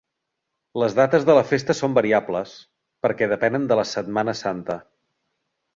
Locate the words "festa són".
1.51-1.97